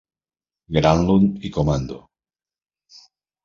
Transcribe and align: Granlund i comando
Granlund 0.77 1.27
i 1.45 1.49
comando 1.51 2.01